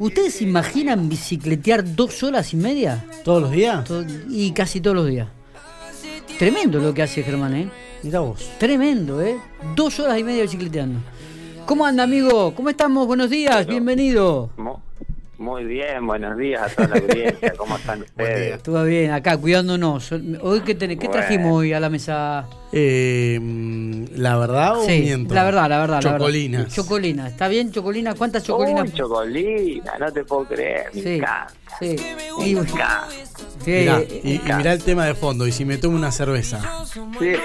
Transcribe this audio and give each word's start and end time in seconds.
¿Ustedes 0.00 0.34
se 0.34 0.44
imaginan 0.44 1.08
bicicletear 1.08 1.94
dos 1.94 2.22
horas 2.22 2.52
y 2.54 2.56
media? 2.56 3.04
¿Todos 3.22 3.42
los 3.42 3.50
días? 3.52 3.84
To- 3.84 4.04
Y 4.30 4.50
casi 4.52 4.80
todos 4.80 4.96
los 4.96 5.06
días. 5.06 5.28
Tremendo 6.38 6.78
lo 6.80 6.94
que 6.94 7.02
hace 7.02 7.22
Germán, 7.22 7.54
¿eh? 7.54 7.70
Mira 8.02 8.20
vos. 8.20 8.50
Tremendo, 8.58 9.20
¿eh? 9.22 9.36
Dos 9.76 10.00
horas 10.00 10.18
y 10.18 10.24
media 10.24 10.42
bicicleteando. 10.42 11.00
¿Cómo 11.66 11.84
anda, 11.84 12.02
amigo? 12.02 12.54
¿Cómo 12.54 12.70
estamos? 12.70 13.06
Buenos 13.06 13.28
días, 13.30 13.66
bienvenido. 13.66 14.50
Mu- 14.56 14.76
Muy 15.40 15.64
bien, 15.64 16.06
buenos 16.06 16.36
días 16.36 16.60
a 16.60 16.68
toda 16.68 16.88
la 16.88 16.96
audiencia. 16.96 17.54
¿Cómo 17.56 17.76
están 17.78 18.02
ustedes? 18.02 18.62
Todo 18.62 18.84
bien, 18.84 19.10
acá, 19.10 19.38
cuidándonos. 19.38 20.12
Hoy, 20.12 20.60
¿qué, 20.60 20.76
tenés- 20.78 20.98
qué 20.98 21.06
Bueno. 21.06 21.12
trajimos 21.12 21.52
hoy 21.60 21.72
a 21.72 21.80
la 21.80 21.88
mesa? 21.88 22.46
Eh, 22.72 23.40
¿La 24.16 24.36
verdad 24.36 24.76
o 24.78 24.84
Sí, 24.84 25.00
miento? 25.00 25.32
la 25.32 25.44
verdad, 25.44 25.66
la 25.70 25.78
verdad. 25.80 26.02
la 26.02 26.12
verdad. 26.12 26.18
Chocolinas. 26.18 26.74
Chocolina. 26.74 27.26
¿Está 27.28 27.48
bien, 27.48 27.72
Chocolina? 27.72 28.14
¿Cuántas 28.14 28.42
chocolinas? 28.44 28.84
Uy, 28.84 28.92
chocolina, 28.92 29.92
no 29.98 30.12
te 30.12 30.24
puedo 30.24 30.44
creer. 30.44 30.90
Me 30.92 31.00
Sí, 31.02 31.08
encanta. 31.14 31.54
sí. 31.80 31.96
Me 32.38 32.50
encanta. 32.50 33.08
Sí, 33.64 33.70
Mirá, 33.70 34.00
eh, 34.00 34.20
y, 34.24 34.34
y 34.36 34.40
mirá 34.56 34.72
el 34.72 34.82
tema 34.82 35.04
de 35.06 35.14
fondo. 35.14 35.46
Y 35.46 35.52
si 35.52 35.64
me 35.64 35.78
tomo 35.78 35.96
una 35.96 36.10
cerveza. 36.12 36.60
Sí. 36.84 37.00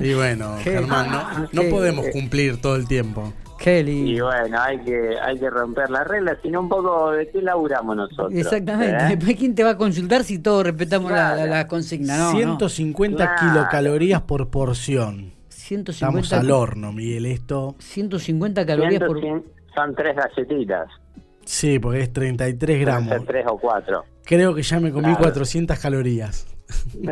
Y 0.00 0.14
bueno, 0.14 0.56
Qué- 0.62 0.72
Germán, 0.72 1.10
no, 1.10 1.48
no 1.62 1.70
podemos 1.70 2.06
cumplir 2.12 2.60
todo 2.60 2.76
el 2.76 2.86
tiempo. 2.86 3.32
qué 3.58 3.80
Y 3.80 4.20
bueno, 4.20 4.60
hay 4.60 4.78
que, 4.80 5.14
hay 5.22 5.38
que 5.38 5.48
romper 5.48 5.88
las 5.90 6.06
reglas, 6.06 6.36
sino 6.42 6.60
un 6.60 6.68
poco 6.68 7.12
de 7.12 7.30
qué 7.30 7.40
laburamos 7.40 7.96
nosotros. 7.96 8.32
Exactamente. 8.34 8.96
¿eh? 9.04 9.16
Después, 9.16 9.36
¿quién 9.36 9.54
te 9.54 9.64
va 9.64 9.70
a 9.70 9.76
consultar 9.78 10.24
si 10.24 10.38
todos 10.38 10.64
respetamos 10.64 11.10
la, 11.10 11.34
Claro. 11.34 11.50
la- 11.50 11.56
la 11.58 11.68
consigna? 11.68 12.18
No, 12.18 12.32
no. 12.32 12.38
150 12.38 13.16
Claro. 13.36 13.52
kilocalorías 13.52 14.22
por 14.22 14.48
porción. 14.50 15.32
150, 15.48 16.20
Estamos 16.20 16.32
al 16.32 16.50
horno, 16.50 16.92
Miguel. 16.92 17.26
Esto. 17.26 17.74
150 17.78 18.66
calorías 18.66 19.02
por... 19.02 19.20
100, 19.20 19.44
Son 19.74 19.94
tres 19.94 20.16
galletitas. 20.16 20.88
Sí, 21.46 21.78
porque 21.78 22.00
es 22.02 22.12
33 22.12 22.58
Pueden 22.66 22.84
gramos. 22.84 23.08
ser 23.08 23.22
tres 23.24 23.46
o 23.48 23.58
cuatro. 23.58 24.04
Creo 24.24 24.54
que 24.54 24.62
ya 24.62 24.78
me 24.80 24.90
comí 24.90 25.04
Claro. 25.06 25.22
400 25.22 25.78
calorías 25.78 26.46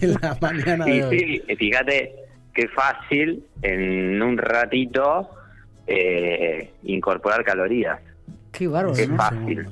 en 0.00 0.14
la 0.22 0.38
mañana 0.40 0.84
de 0.84 0.96
Y 0.96 1.02
hoy. 1.02 1.42
sí, 1.48 1.56
fíjate 1.56 2.14
qué 2.54 2.68
fácil 2.68 3.44
en 3.62 4.22
un 4.22 4.38
ratito 4.38 5.28
eh, 5.86 6.72
incorporar 6.84 7.44
calorías. 7.44 7.98
Qué 8.52 8.66
bárbaro, 8.68 8.96
Qué 8.96 9.06
¿no? 9.06 9.16
fácil. 9.16 9.66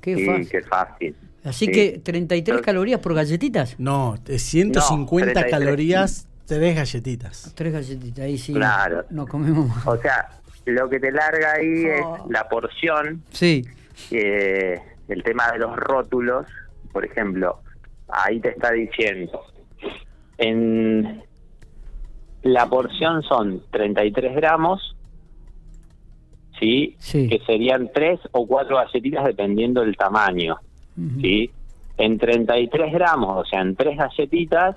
Qué 0.00 0.16
sí, 0.16 0.26
fácil. 0.26 0.48
qué 0.50 0.62
fácil. 0.62 1.16
Así 1.44 1.66
Sí. 1.66 1.72
que 1.72 1.98
33 2.02 2.58
Yo- 2.58 2.62
calorías 2.62 3.00
por 3.00 3.14
galletitas. 3.14 3.76
No, 3.78 4.16
es 4.28 4.42
150 4.42 5.26
No, 5.26 5.32
33. 5.40 5.50
calorías, 5.50 6.28
tres 6.46 6.76
galletitas. 6.76 7.52
Tres 7.54 7.72
galletitas, 7.72 8.24
ahí 8.24 8.38
sí. 8.38 8.52
Claro. 8.54 9.04
Nos 9.10 9.26
comemos 9.26 9.68
más. 9.68 9.86
O 9.86 9.96
sea, 9.96 10.28
lo 10.66 10.88
que 10.88 11.00
te 11.00 11.10
larga 11.12 11.52
ahí 11.54 11.84
Oh. 11.86 12.16
es 12.16 12.30
la 12.30 12.48
porción, 12.48 13.22
Sí, 13.30 13.62
eh, 14.10 14.80
el 15.08 15.22
tema 15.22 15.50
de 15.52 15.58
los 15.58 15.76
rótulos, 15.76 16.46
por 16.92 17.04
ejemplo, 17.04 17.58
ahí 18.08 18.40
te 18.40 18.50
está 18.50 18.70
diciendo, 18.72 19.42
en 20.38 21.22
la 22.42 22.66
porción 22.66 23.22
son 23.22 23.62
33 23.70 24.34
gramos, 24.34 24.96
¿sí? 26.58 26.94
Sí. 26.98 27.28
Que 27.28 27.40
serían 27.46 27.90
tres 27.92 28.20
o 28.32 28.46
cuatro 28.46 28.76
galletitas 28.76 29.24
dependiendo 29.24 29.80
del 29.82 29.96
tamaño, 29.96 30.56
Ujú. 30.96 31.20
¿sí? 31.20 31.50
En 31.98 32.18
33 32.18 32.92
gramos, 32.92 33.42
o 33.42 33.44
sea, 33.44 33.60
en 33.60 33.76
tres 33.76 33.96
galletitas, 33.96 34.76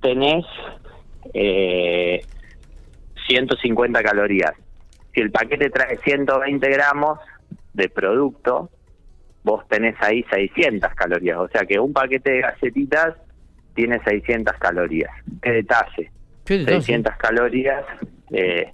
tenés 0.00 0.44
eh, 1.34 2.20
150 3.28 4.02
calorías. 4.02 4.52
Si 5.16 5.22
el 5.22 5.30
paquete 5.30 5.70
trae 5.70 5.96
120 5.96 6.68
gramos 6.68 7.18
de 7.72 7.88
producto, 7.88 8.68
vos 9.44 9.66
tenés 9.66 9.94
ahí 10.00 10.22
600 10.30 10.94
calorías. 10.94 11.38
O 11.38 11.48
sea 11.48 11.62
que 11.62 11.78
un 11.80 11.94
paquete 11.94 12.32
de 12.32 12.40
galletitas 12.42 13.14
tiene 13.74 13.98
600 14.04 14.54
calorías. 14.58 15.10
¿Qué 15.40 15.52
detalle? 15.52 16.10
Qué 16.44 16.58
detalle. 16.58 16.82
600 16.82 17.16
calorías 17.16 17.82
eh, 18.30 18.70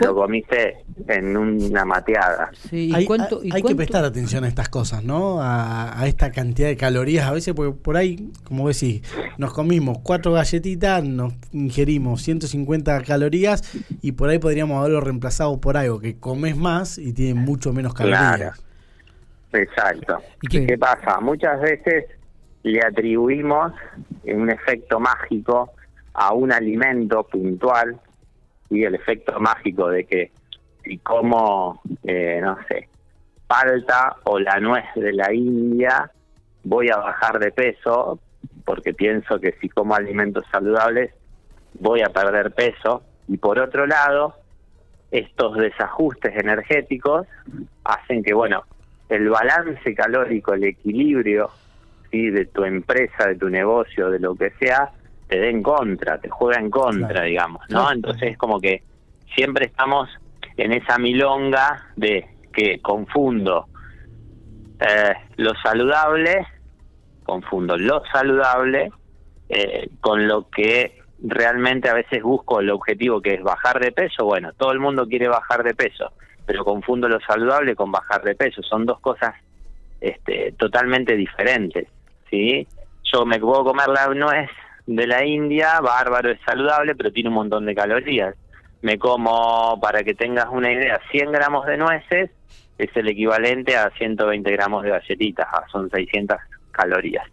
te 0.00 0.06
lo 0.06 0.14
comiste 0.14 0.78
en 1.06 1.36
una 1.36 1.84
mateada. 1.84 2.50
Sí, 2.68 2.88
¿y 2.90 2.94
hay 2.94 3.06
cuánto- 3.06 3.40
hay- 3.42 3.48
y 3.48 3.54
hay 3.54 3.62
que 3.62 3.76
prestar 3.76 4.04
atención 4.04 4.42
a 4.42 4.48
estas 4.48 4.68
cosas, 4.68 5.04
¿no? 5.04 5.40
A, 5.40 6.00
a 6.00 6.06
esta 6.08 6.32
cantidad 6.32 6.66
de 6.68 6.76
calorías. 6.76 7.26
A 7.26 7.32
veces, 7.32 7.54
porque 7.54 7.72
por 7.80 7.96
ahí, 7.96 8.30
como 8.42 8.66
decís, 8.66 9.02
nos 9.38 9.52
comimos 9.52 9.98
cuatro 10.02 10.32
galletitas, 10.32 11.04
nos 11.04 11.32
ingerimos 11.52 12.22
150 12.22 13.02
calorías 13.04 13.62
y 14.02 14.12
por 14.12 14.30
ahí 14.30 14.40
podríamos 14.40 14.80
haberlo 14.80 15.00
reemplazado 15.00 15.60
por 15.60 15.76
algo 15.76 16.00
que 16.00 16.16
comes 16.18 16.56
más 16.56 16.98
y 16.98 17.12
tiene 17.12 17.34
mucho 17.34 17.72
menos 17.72 17.94
calorías. 17.94 18.36
Claro. 18.36 18.52
Exacto. 19.52 20.18
¿Y 20.42 20.48
¿Qué, 20.48 20.66
qué- 20.66 20.78
pasa? 20.78 21.20
Muchas 21.20 21.60
veces 21.60 22.06
le 22.64 22.80
atribuimos 22.82 23.72
un 24.26 24.50
efecto 24.50 24.98
mágico 24.98 25.70
a 26.14 26.32
un 26.34 26.50
alimento 26.52 27.22
puntual 27.24 28.00
y 28.70 28.84
el 28.84 28.94
efecto 28.94 29.38
mágico 29.40 29.88
de 29.88 30.04
que 30.04 30.30
si 30.82 30.98
como, 30.98 31.80
eh, 32.02 32.40
no 32.42 32.58
sé, 32.68 32.88
palta 33.46 34.16
o 34.24 34.38
la 34.38 34.58
nuez 34.60 34.84
de 34.96 35.12
la 35.12 35.32
India, 35.32 36.10
voy 36.62 36.88
a 36.90 36.96
bajar 36.96 37.38
de 37.38 37.50
peso 37.52 38.18
porque 38.64 38.94
pienso 38.94 39.38
que 39.38 39.52
si 39.60 39.68
como 39.68 39.94
alimentos 39.94 40.44
saludables 40.50 41.12
voy 41.74 42.02
a 42.02 42.08
perder 42.08 42.52
peso. 42.52 43.02
Y 43.28 43.36
por 43.36 43.58
otro 43.58 43.86
lado, 43.86 44.34
estos 45.10 45.56
desajustes 45.56 46.34
energéticos 46.36 47.26
hacen 47.84 48.22
que, 48.22 48.34
bueno, 48.34 48.64
el 49.08 49.28
balance 49.28 49.94
calórico, 49.94 50.54
el 50.54 50.64
equilibrio 50.64 51.50
¿sí? 52.10 52.30
de 52.30 52.46
tu 52.46 52.64
empresa, 52.64 53.28
de 53.28 53.36
tu 53.36 53.48
negocio, 53.48 54.10
de 54.10 54.18
lo 54.18 54.34
que 54.34 54.50
sea, 54.58 54.92
te 55.28 55.38
dé 55.38 55.50
en 55.50 55.62
contra, 55.62 56.18
te 56.18 56.28
juega 56.28 56.60
en 56.60 56.70
contra, 56.70 57.08
Claro. 57.08 57.26
digamos, 57.26 57.62
¿no? 57.70 57.90
Entonces 57.90 58.32
es 58.32 58.38
como 58.38 58.60
que 58.60 58.82
siempre 59.34 59.66
estamos 59.66 60.08
en 60.56 60.72
esa 60.72 60.98
milonga 60.98 61.86
de 61.96 62.26
que 62.52 62.80
confundo 62.80 63.66
eh, 64.80 65.14
lo 65.36 65.52
saludable, 65.62 66.46
confundo 67.24 67.76
lo 67.76 68.02
saludable 68.12 68.90
eh, 69.48 69.88
con 70.00 70.28
lo 70.28 70.48
que 70.50 71.00
realmente 71.22 71.88
a 71.88 71.94
veces 71.94 72.22
busco 72.22 72.60
el 72.60 72.70
objetivo 72.70 73.20
que 73.20 73.34
es 73.34 73.42
bajar 73.42 73.80
de 73.80 73.92
peso. 73.92 74.24
Bueno, 74.24 74.52
todo 74.52 74.72
el 74.72 74.78
mundo 74.80 75.06
quiere 75.06 75.28
bajar 75.28 75.62
de 75.64 75.74
peso, 75.74 76.12
pero 76.46 76.64
confundo 76.64 77.08
lo 77.08 77.18
saludable 77.20 77.74
con 77.74 77.90
bajar 77.90 78.22
de 78.22 78.34
peso. 78.34 78.62
Son 78.62 78.84
dos 78.84 79.00
cosas 79.00 79.34
este, 80.00 80.52
totalmente 80.52 81.16
diferentes, 81.16 81.88
¿sí? 82.30 82.66
Yo 83.12 83.24
me 83.24 83.38
puedo 83.38 83.64
comer 83.64 83.88
la 83.88 84.08
nuez 84.08 84.50
de 84.86 85.06
la 85.06 85.24
India, 85.24 85.80
bárbaro, 85.80 86.30
es 86.30 86.38
saludable, 86.46 86.94
pero 86.94 87.10
tiene 87.12 87.28
un 87.30 87.34
montón 87.36 87.66
de 87.66 87.74
calorías. 87.74 88.34
Me 88.82 88.98
como, 88.98 89.78
para 89.80 90.02
que 90.02 90.14
tengas 90.14 90.46
una 90.50 90.70
idea, 90.70 91.00
100 91.10 91.32
gramos 91.32 91.64
de 91.66 91.76
nueces 91.78 92.30
es 92.76 92.90
el 92.96 93.08
equivalente 93.08 93.76
a 93.76 93.90
120 93.96 94.50
gramos 94.52 94.82
de 94.82 94.90
galletitas, 94.90 95.46
ah, 95.50 95.64
son 95.70 95.88
600 95.90 96.36
calorías. 96.72 97.24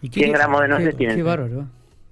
¿Y 0.00 0.08
100 0.08 0.32
gramos 0.32 0.60
de 0.62 0.68
nueces 0.68 0.90
qué, 0.90 0.96
tienen. 0.96 1.16
Qué 1.16 1.22
bárbaro. 1.22 1.66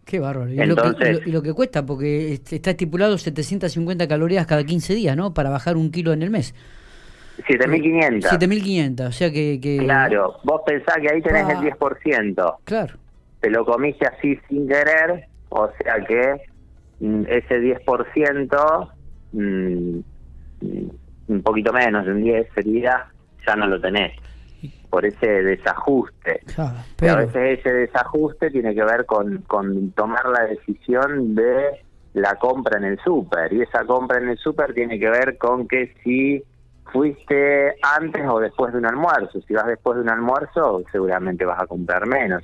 Qué 0.05 0.19
bárbaro. 0.21 0.53
Y, 0.53 0.61
Entonces- 0.61 1.15
lo 1.17 1.21
que, 1.23 1.28
y 1.28 1.33
lo- 1.33 1.43
que 1.43 1.53
cuesta, 1.55 1.87
porque 1.87 2.34
está 2.34 2.71
estipulado 2.71 3.17
750 3.17 4.06
calorías 4.06 4.47
cada 4.47 4.65
15 4.65 4.94
días, 4.94 5.17
¿no? 5.17 5.33
Para 5.33 5.49
bajar 5.50 5.77
un 5.78 5.91
kilo 5.91 6.12
en 6.12 6.23
el 6.23 6.31
mes. 6.31 6.55
7500. 7.49 8.31
7500, 8.31 9.06
o 9.09 9.12
sea 9.12 9.31
que... 9.31 9.59
que 9.61 9.78
Claro, 9.78 10.37
vos 10.44 10.61
pensás 10.67 10.97
que 11.00 11.12
ahí 11.12 11.23
tenés 11.23 11.44
Ah. 11.47 11.53
el 11.53 11.59
10%. 11.61 12.56
Claro. 12.65 12.94
Te 13.44 13.50
lo 13.50 13.62
comiste 13.62 14.06
así 14.06 14.41
sin 14.49 14.66
querer, 14.66 15.27
o 15.50 15.69
sea 15.78 15.97
que 16.09 16.34
mm, 17.00 17.25
ese 17.28 17.60
10%, 17.60 18.91
mm, 19.32 19.99
mm, 20.62 20.91
un 21.28 21.43
poquito 21.43 21.71
menos, 21.71 22.06
un 22.06 22.23
10 22.23 22.49
sería, 22.55 23.05
ya 23.46 23.55
no 23.55 23.67
lo 23.67 23.79
tenés. 23.79 24.14
Por 24.88 25.05
ese 25.05 25.26
desajuste. 25.26 26.41
claro, 26.55 26.79
Pero 26.96 27.12
a 27.12 27.17
pero, 27.17 27.26
veces 27.26 27.58
ese 27.58 27.70
desajuste 27.70 28.50
tiene 28.50 28.75
que 28.75 28.82
ver 28.82 29.05
con, 29.05 29.43
con 29.43 29.90
tomar 29.90 30.25
la 30.25 30.47
decisión 30.47 31.35
de 31.35 31.82
la 32.14 32.37
compra 32.37 32.79
en 32.79 32.85
el 32.85 32.99
súper. 33.00 33.52
Y 33.52 33.61
esa 33.61 33.85
compra 33.85 34.17
en 34.23 34.31
el 34.31 34.38
súper 34.38 34.73
tiene 34.73 34.99
que 34.99 35.11
ver 35.11 35.37
con 35.37 35.69
que 35.69 35.93
si 36.02 36.43
fuiste 36.90 37.75
antes 37.82 38.26
o 38.26 38.40
después 38.40 38.73
de 38.73 38.79
un 38.79 38.87
almuerzo. 38.87 39.43
Si 39.43 39.52
vas 39.52 39.67
después 39.67 39.97
de 39.97 40.02
un 40.05 40.08
almuerzo, 40.08 40.82
seguramente 40.90 41.44
vas 41.44 41.61
a 41.61 41.67
comprar 41.67 42.06
menos. 42.06 42.43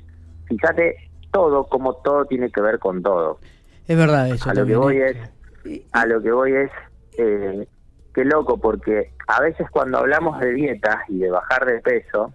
Fíjate, 0.57 0.95
todo, 1.31 1.65
como 1.65 1.95
todo 1.95 2.25
tiene 2.25 2.51
que 2.51 2.61
ver 2.61 2.79
con 2.79 3.01
todo. 3.01 3.39
es 3.87 3.97
verdad 3.97 4.29
eso. 4.29 4.49
A 4.49 4.53
lo 4.53 4.65
que 4.65 4.75
voy 4.75 4.97
¿eh? 4.97 5.17
es, 5.65 5.81
a 5.91 6.05
lo 6.05 6.21
que 6.21 6.31
voy 6.31 6.53
es, 6.53 6.71
eh, 7.17 7.67
qué 8.13 8.25
loco, 8.25 8.57
porque 8.57 9.13
a 9.27 9.41
veces 9.41 9.69
cuando 9.71 9.99
hablamos 9.99 10.39
de 10.39 10.53
dietas 10.53 10.97
y 11.07 11.19
de 11.19 11.31
bajar 11.31 11.65
de 11.65 11.79
peso, 11.79 12.33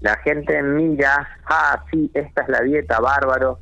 la 0.00 0.16
gente 0.18 0.62
mira, 0.62 1.28
ah, 1.46 1.84
sí, 1.90 2.10
esta 2.14 2.42
es 2.42 2.48
la 2.48 2.60
dieta, 2.60 3.00
bárbaro, 3.00 3.58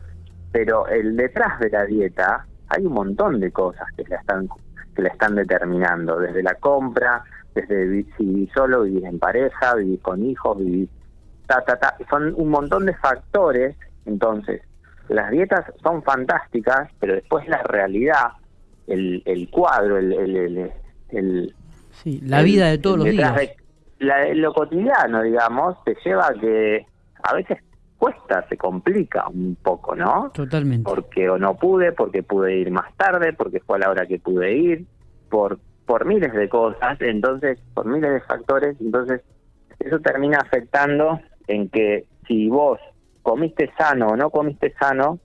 pero 0.50 0.86
el 0.88 1.16
detrás 1.16 1.58
de 1.60 1.70
la 1.70 1.84
dieta 1.84 2.46
hay 2.68 2.84
un 2.86 2.94
montón 2.94 3.40
de 3.40 3.52
cosas 3.52 3.86
que 3.96 4.04
la 4.04 4.16
están 4.16 4.48
que 4.94 5.02
la 5.02 5.08
están 5.08 5.34
determinando, 5.34 6.18
desde 6.18 6.42
la 6.42 6.54
compra, 6.56 7.24
desde 7.54 8.04
si 8.16 8.24
vivís 8.24 8.50
solo, 8.52 8.82
vivís 8.82 9.04
en 9.04 9.18
pareja, 9.18 9.74
vivís 9.74 10.00
con 10.00 10.24
hijos, 10.24 10.58
vivís... 10.58 10.90
Ta, 11.52 11.60
ta, 11.64 11.76
ta. 11.78 11.96
Son 12.08 12.32
un 12.36 12.48
montón 12.48 12.86
de 12.86 12.94
factores, 12.94 13.76
entonces, 14.06 14.62
las 15.08 15.30
dietas 15.30 15.66
son 15.82 16.02
fantásticas, 16.02 16.90
pero 16.98 17.14
después 17.14 17.46
la 17.46 17.62
realidad, 17.62 18.32
el, 18.86 19.22
el 19.26 19.50
cuadro, 19.50 19.98
el... 19.98 20.12
el, 20.12 20.72
el, 21.10 21.54
sí, 21.90 22.20
la 22.22 22.42
vida 22.42 22.68
de 22.68 22.78
todos 22.78 22.98
los 22.98 23.06
días. 23.06 23.34
lo 23.98 24.54
cotidiano, 24.54 25.22
digamos, 25.22 25.76
te 25.84 25.94
lleva 26.02 26.28
a 26.28 26.34
que 26.34 26.86
a 27.22 27.34
veces 27.34 27.58
cuesta, 27.98 28.46
se 28.48 28.56
complica 28.56 29.28
un 29.28 29.56
poco, 29.62 29.94
¿no? 29.94 30.30
Totalmente. 30.32 30.88
Porque 30.88 31.28
o 31.28 31.36
no 31.38 31.54
pude, 31.56 31.92
porque 31.92 32.22
pude 32.22 32.56
ir 32.56 32.70
más 32.70 32.96
tarde, 32.96 33.34
porque 33.34 33.60
fue 33.60 33.76
a 33.76 33.80
la 33.80 33.90
hora 33.90 34.06
que 34.06 34.18
pude 34.18 34.54
ir, 34.54 34.86
por 35.28 35.58
por 35.86 36.06
miles 36.06 36.32
de 36.32 36.48
cosas, 36.48 36.98
entonces, 37.00 37.58
por 37.74 37.86
miles 37.86 38.12
de 38.12 38.20
factores, 38.20 38.76
entonces 38.80 39.20
eso 39.78 39.98
termina 39.98 40.38
afectando 40.38 41.20
en 41.52 41.68
que 41.68 42.06
si 42.26 42.48
vos 42.48 42.78
comiste 43.22 43.70
sano 43.76 44.08
o 44.08 44.16
no 44.16 44.30
comiste 44.30 44.74
sano, 44.78 45.18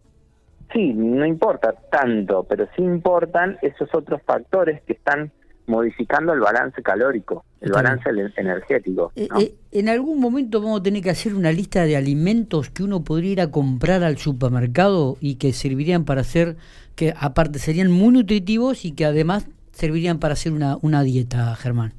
sí, 0.73 0.93
no 0.93 1.25
importa 1.25 1.73
tanto, 1.91 2.43
pero 2.43 2.67
sí 2.75 2.83
importan 2.83 3.57
esos 3.61 3.93
otros 3.93 4.21
factores 4.23 4.81
que 4.83 4.93
están 4.93 5.31
modificando 5.67 6.33
el 6.33 6.39
balance 6.39 6.81
calórico, 6.81 7.43
el 7.59 7.71
balance 7.71 8.09
energético. 8.37 9.11
Eh, 9.15 9.27
eh, 9.39 9.53
en 9.73 9.89
algún 9.89 10.19
momento 10.19 10.61
vamos 10.61 10.79
a 10.79 10.83
tener 10.83 11.03
que 11.03 11.09
hacer 11.09 11.35
una 11.35 11.51
lista 11.51 11.83
de 11.83 11.97
alimentos 11.97 12.69
que 12.69 12.83
uno 12.83 13.03
podría 13.03 13.31
ir 13.33 13.41
a 13.41 13.51
comprar 13.51 14.03
al 14.03 14.17
supermercado 14.17 15.17
y 15.19 15.35
que 15.35 15.51
servirían 15.51 16.05
para 16.05 16.21
hacer, 16.21 16.55
que 16.95 17.13
aparte 17.19 17.59
serían 17.59 17.91
muy 17.91 18.13
nutritivos 18.13 18.85
y 18.85 18.93
que 18.93 19.05
además 19.05 19.47
servirían 19.71 20.19
para 20.19 20.33
hacer 20.33 20.53
una, 20.53 20.77
una 20.81 21.03
dieta, 21.03 21.53
Germán. 21.55 21.93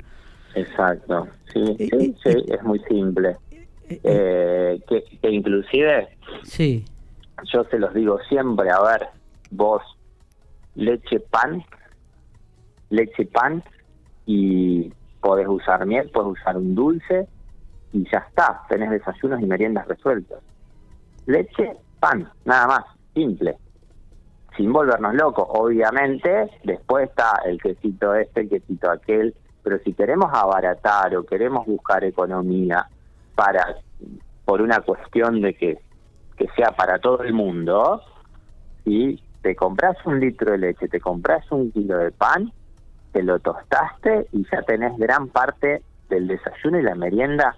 Exacto, 0.54 1.28
sí, 1.52 1.76
eh, 1.78 1.88
sí, 1.90 2.16
sí 2.24 2.44
es 2.48 2.62
muy 2.62 2.80
simple. 2.88 3.36
Que, 3.88 5.04
que 5.22 5.30
inclusive, 5.30 6.08
sí. 6.44 6.84
yo 7.52 7.64
se 7.64 7.78
los 7.78 7.94
digo 7.94 8.18
siempre, 8.28 8.70
a 8.70 8.80
ver, 8.80 9.08
vos, 9.50 9.82
leche, 10.74 11.20
pan, 11.20 11.64
leche 12.90 13.26
pan 13.26 13.62
y 14.26 14.92
podés 15.20 15.48
usar 15.48 15.86
miel, 15.86 16.10
podés 16.10 16.40
usar 16.40 16.56
un 16.56 16.74
dulce 16.74 17.26
y 17.92 18.04
ya 18.10 18.18
está, 18.18 18.62
tenés 18.68 18.90
desayunos 18.90 19.40
y 19.40 19.46
meriendas 19.46 19.88
resueltos. 19.88 20.42
Leche, 21.26 21.76
pan, 22.00 22.30
nada 22.44 22.66
más, 22.66 22.84
simple, 23.14 23.56
sin 24.56 24.72
volvernos 24.72 25.14
locos. 25.14 25.46
Obviamente, 25.48 26.50
después 26.64 27.08
está 27.08 27.40
el 27.44 27.60
quesito 27.60 28.14
este, 28.14 28.42
el 28.42 28.48
quesito 28.48 28.90
aquel, 28.90 29.34
pero 29.62 29.78
si 29.80 29.92
queremos 29.92 30.30
abaratar 30.32 31.14
o 31.16 31.24
queremos 31.24 31.66
buscar 31.66 32.04
economía 32.04 32.86
para 33.38 33.76
por 34.44 34.60
una 34.60 34.80
cuestión 34.80 35.40
de 35.40 35.54
que, 35.54 35.78
que 36.36 36.48
sea 36.56 36.72
para 36.72 36.98
todo 36.98 37.22
el 37.22 37.32
mundo, 37.32 38.02
si 38.82 39.22
te 39.42 39.54
compras 39.54 39.96
un 40.04 40.18
litro 40.18 40.50
de 40.50 40.58
leche, 40.58 40.88
te 40.88 40.98
compras 40.98 41.44
un 41.52 41.70
kilo 41.70 41.98
de 41.98 42.10
pan 42.10 42.52
te 43.12 43.22
lo 43.22 43.38
tostaste 43.38 44.26
y 44.32 44.44
ya 44.50 44.62
tenés 44.62 44.96
gran 44.98 45.28
parte 45.28 45.82
del 46.08 46.28
desayuno 46.28 46.78
y 46.78 46.82
la 46.82 46.94
merienda 46.94 47.56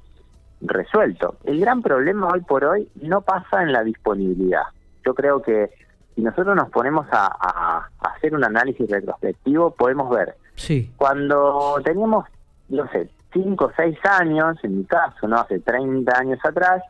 resuelto. 0.60 1.36
El 1.44 1.60
gran 1.60 1.82
problema 1.82 2.28
hoy 2.32 2.40
por 2.42 2.64
hoy 2.64 2.88
no 3.02 3.22
pasa 3.22 3.62
en 3.62 3.72
la 3.72 3.82
disponibilidad. 3.82 4.62
Yo 5.04 5.14
creo 5.14 5.42
que 5.42 5.70
si 6.14 6.22
nosotros 6.22 6.54
nos 6.54 6.70
ponemos 6.70 7.06
a, 7.10 7.88
hacer 8.00 8.34
un 8.34 8.44
análisis 8.44 8.88
retrospectivo, 8.88 9.72
podemos 9.72 10.10
ver. 10.10 10.36
Sí. 10.54 10.92
Cuando 10.96 11.80
teníamos, 11.82 12.26
no 12.68 12.86
sé, 12.90 13.08
5 13.32 13.64
o 13.64 13.72
6 13.76 13.98
años, 14.04 14.58
en 14.62 14.78
mi 14.78 14.84
caso, 14.84 15.28
¿no? 15.28 15.36
Hace 15.36 15.60
30 15.60 16.18
años 16.18 16.38
atrás, 16.44 16.82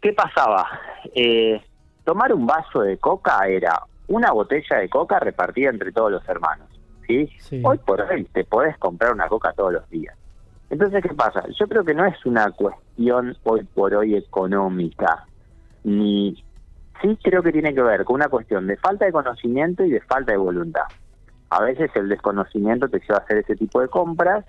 ¿qué 0.00 0.12
pasaba? 0.12 0.66
Eh, 1.14 1.60
tomar 2.04 2.32
un 2.32 2.46
vaso 2.46 2.80
de 2.80 2.98
coca 2.98 3.46
era 3.46 3.82
una 4.08 4.32
botella 4.32 4.78
de 4.78 4.88
coca 4.88 5.18
repartida 5.18 5.70
entre 5.70 5.92
todos 5.92 6.12
los 6.12 6.28
hermanos. 6.28 6.68
¿sí? 7.06 7.28
Hoy 7.62 7.78
por 7.78 8.00
hoy 8.00 8.24
te 8.32 8.44
podés 8.44 8.76
comprar 8.78 9.12
una 9.12 9.28
coca 9.28 9.52
todos 9.52 9.72
los 9.72 9.88
días. 9.90 10.16
Entonces, 10.70 11.02
¿qué 11.02 11.14
pasa? 11.14 11.44
Yo 11.58 11.66
creo 11.68 11.84
que 11.84 11.94
no 11.94 12.04
es 12.04 12.24
una 12.26 12.50
cuestión 12.50 13.36
hoy 13.44 13.64
por 13.74 13.94
hoy 13.94 14.16
económica, 14.16 15.26
ni 15.84 16.42
sí 17.00 17.18
creo 17.22 17.42
que 17.42 17.52
tiene 17.52 17.74
que 17.74 17.82
ver 17.82 18.04
con 18.04 18.16
una 18.16 18.28
cuestión 18.28 18.66
de 18.66 18.76
falta 18.76 19.04
de 19.04 19.12
conocimiento 19.12 19.84
y 19.84 19.90
de 19.90 20.00
falta 20.00 20.32
de 20.32 20.38
voluntad. 20.38 20.84
A 21.50 21.62
veces 21.62 21.90
el 21.94 22.08
desconocimiento 22.08 22.88
te 22.88 22.98
lleva 23.00 23.16
a 23.16 23.20
hacer 23.20 23.38
ese 23.38 23.56
tipo 23.56 23.80
de 23.80 23.88
compras 23.88 24.44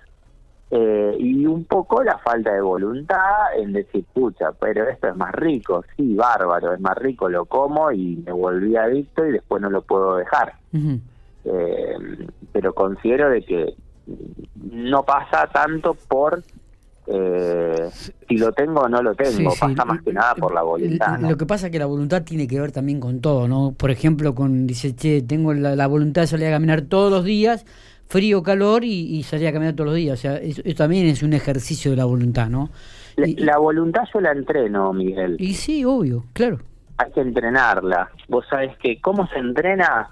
eh, 0.70 1.16
y 1.18 1.46
un 1.46 1.64
poco 1.64 2.02
la 2.02 2.18
falta 2.18 2.52
de 2.52 2.60
voluntad 2.60 3.56
en 3.56 3.72
decir, 3.72 4.04
pucha, 4.12 4.52
pero 4.52 4.88
esto 4.88 5.08
es 5.08 5.16
más 5.16 5.32
rico, 5.32 5.84
sí, 5.96 6.14
bárbaro, 6.14 6.72
es 6.72 6.80
más 6.80 6.96
rico, 6.98 7.28
lo 7.28 7.44
como 7.44 7.92
y 7.92 8.16
me 8.16 8.32
volví 8.32 8.76
adicto 8.76 9.24
y 9.26 9.32
después 9.32 9.62
no 9.62 9.70
lo 9.70 9.82
puedo 9.82 10.16
dejar. 10.16 10.54
Eh, 11.44 11.96
pero 12.52 12.74
considero 12.74 13.30
de 13.30 13.42
que 13.42 13.74
no 14.72 15.04
pasa 15.04 15.46
tanto 15.52 15.94
por 15.94 16.42
eh, 17.08 17.88
si 18.28 18.36
lo 18.36 18.52
tengo 18.52 18.80
o 18.80 18.88
no 18.88 19.00
lo 19.00 19.14
tengo, 19.14 19.50
pasa 19.58 19.84
más 19.84 20.02
que 20.02 20.12
nada 20.12 20.34
por 20.34 20.52
la 20.52 20.62
voluntad. 20.62 21.20
Lo 21.20 21.36
que 21.36 21.46
pasa 21.46 21.66
es 21.66 21.72
que 21.72 21.78
la 21.78 21.86
voluntad 21.86 22.24
tiene 22.24 22.48
que 22.48 22.60
ver 22.60 22.72
también 22.72 22.98
con 22.98 23.20
todo, 23.20 23.46
¿no? 23.46 23.74
Por 23.76 23.92
ejemplo, 23.92 24.34
con 24.34 24.66
dice, 24.66 24.94
che, 24.96 25.22
tengo 25.22 25.54
la, 25.54 25.86
voluntad 25.86 26.22
de 26.22 26.26
salir 26.26 26.48
a 26.48 26.50
caminar 26.50 26.82
todos 26.82 27.12
los 27.12 27.24
días, 27.24 27.64
frío, 28.08 28.42
calor 28.42 28.84
y, 28.84 29.22
salir 29.22 29.48
a 29.48 29.52
caminar 29.52 29.74
todos 29.74 29.88
los 29.88 29.96
días. 29.96 30.18
O 30.18 30.22
sea, 30.22 30.36
eso, 30.36 30.62
también 30.76 31.06
es 31.06 31.22
un 31.22 31.32
ejercicio 31.32 31.90
de 31.90 31.96
la 31.96 32.04
voluntad, 32.04 32.48
¿no? 32.48 32.70
La, 33.16 33.58
voluntad 33.58 34.02
yo 34.12 34.20
la 34.20 34.32
entreno, 34.32 34.92
Miguel. 34.92 35.36
Y 35.38 35.54
sí, 35.54 35.84
obvio, 35.84 36.24
claro. 36.32 36.58
Hay 36.98 37.10
que 37.12 37.20
entrenarla. 37.20 38.10
Vos 38.28 38.44
sabés 38.48 38.76
que 38.78 39.00
cómo 39.00 39.26
se 39.28 39.38
entrena 39.38 40.10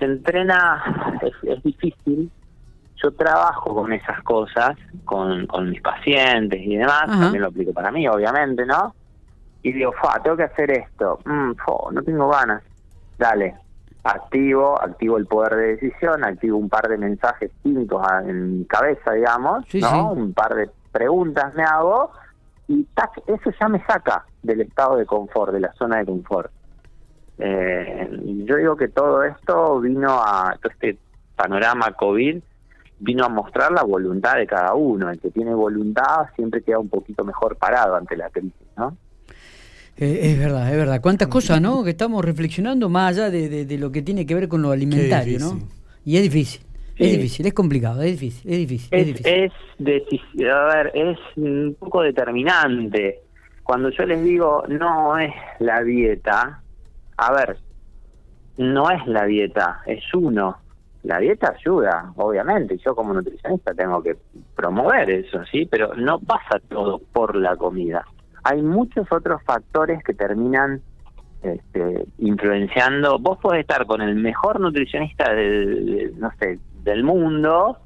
se 0.00 0.06
entrena, 0.06 1.20
es, 1.42 1.62
difícil. 1.62 2.30
Yo 2.96 3.12
trabajo 3.12 3.74
con 3.74 3.92
esas 3.92 4.22
cosas, 4.22 4.76
con, 5.04 5.46
con 5.46 5.70
mis 5.70 5.80
pacientes 5.80 6.60
y 6.60 6.76
demás, 6.76 7.06
también 7.06 7.42
lo 7.42 7.48
aplico 7.48 7.72
para 7.72 7.90
mí, 7.90 8.06
obviamente, 8.08 8.66
¿no? 8.66 8.94
Y 9.62 9.72
digo, 9.72 9.92
fa, 9.92 10.20
tengo 10.22 10.36
que 10.36 10.44
hacer 10.44 10.70
esto, 10.70 11.18
mm, 11.24 11.52
no 11.92 12.02
tengo 12.02 12.28
ganas. 12.28 12.62
Dale, 13.18 13.54
activo, 14.04 14.80
activo 14.80 15.18
el 15.18 15.26
poder 15.26 15.56
de 15.56 15.76
decisión, 15.76 16.24
activo 16.24 16.58
un 16.58 16.68
par 16.68 16.88
de 16.88 16.98
mensajes 16.98 17.50
químicos 17.62 18.06
en 18.24 18.58
mi 18.58 18.64
cabeza, 18.64 19.12
digamos, 19.12 19.64
¿no? 19.74 20.12
Un 20.12 20.32
par 20.32 20.54
de 20.54 20.70
preguntas 20.92 21.54
me 21.54 21.62
hago 21.62 22.10
y 22.68 22.84
tac, 22.94 23.10
eso 23.26 23.50
ya 23.60 23.68
me 23.68 23.84
saca 23.84 24.24
del 24.42 24.62
estado 24.62 24.96
de 24.96 25.06
confort, 25.06 25.52
de 25.52 25.60
la 25.60 25.72
zona 25.74 25.98
de 25.98 26.06
confort. 26.06 26.50
Eh, 27.38 28.08
yo 28.46 28.56
digo 28.56 28.76
que 28.76 28.88
todo 28.88 29.22
esto 29.22 29.80
vino 29.80 30.10
a, 30.10 30.56
todo 30.60 30.72
este 30.72 30.98
panorama 31.36 31.92
COVID 31.92 32.42
vino 33.00 33.24
a 33.24 33.28
mostrar 33.30 33.72
la 33.72 33.82
voluntad 33.82 34.36
de 34.36 34.46
cada 34.46 34.74
uno. 34.74 35.10
El 35.10 35.18
que 35.18 35.30
tiene 35.30 35.54
voluntad 35.54 36.26
siempre 36.36 36.62
queda 36.62 36.78
un 36.78 36.88
poquito 36.88 37.24
mejor 37.24 37.56
parado 37.56 37.96
ante 37.96 38.16
la 38.16 38.28
crisis, 38.30 38.68
¿no? 38.76 38.96
Eh, 40.00 40.32
es 40.32 40.38
verdad, 40.38 40.70
es 40.70 40.76
verdad. 40.76 41.00
Cuántas 41.02 41.28
cosas, 41.28 41.60
¿no? 41.60 41.84
Que 41.84 41.90
estamos 41.90 42.24
reflexionando 42.24 42.88
más 42.88 43.18
allá 43.18 43.30
de, 43.30 43.78
lo 43.78 43.92
que 43.92 44.00
tiene 44.00 44.24
que 44.24 44.34
ver 44.34 44.48
con 44.48 44.62
lo 44.62 44.70
alimentario, 44.70 45.38
¿no? 45.38 45.58
Y 46.04 46.16
es 46.16 46.22
difícil. 46.22 46.62
Es 46.96 47.12
difícil, 47.12 47.46
es 47.46 47.54
complicado, 47.54 48.02
es 48.02 48.20
difícil, 48.20 48.50
es 48.50 48.58
difícil. 48.58 48.88
Es, 48.92 49.08
es, 49.24 49.52
difícil. 49.78 50.50
a 50.50 50.64
ver, 50.66 50.92
es 50.94 51.18
un 51.36 51.76
poco 51.78 52.02
determinante. 52.02 53.20
Cuando 53.62 53.88
yo 53.90 54.04
les 54.04 54.22
digo 54.22 54.64
no 54.68 55.16
es 55.18 55.32
la 55.60 55.82
dieta, 55.82 56.62
a 57.16 57.32
ver, 57.32 57.56
no 58.58 58.90
es 58.90 59.06
la 59.06 59.24
dieta, 59.24 59.82
es 59.86 60.02
uno. 60.12 60.58
La 61.04 61.18
dieta 61.18 61.54
ayuda, 61.58 62.12
obviamente, 62.16 62.76
yo 62.84 62.94
como 62.94 63.14
nutricionista 63.14 63.72
tengo 63.72 64.02
que 64.02 64.16
promover 64.54 65.08
eso, 65.08 65.42
¿sí? 65.50 65.66
Pero 65.70 65.94
no 65.94 66.18
pasa 66.20 66.60
todo 66.68 66.98
por 67.12 67.34
la 67.36 67.56
comida. 67.56 68.04
Hay 68.42 68.62
muchos 68.62 69.10
otros 69.10 69.42
factores 69.44 70.02
que 70.04 70.14
terminan 70.14 70.82
este, 71.42 72.06
influenciando. 72.18 73.18
Vos 73.18 73.38
podés 73.38 73.60
estar 73.60 73.86
con 73.86 74.00
el 74.02 74.14
mejor 74.14 74.60
nutricionista 74.60 75.32
del, 75.32 76.18
no 76.18 76.30
sé, 76.38 76.58
del 76.82 77.04
mundo 77.04 77.78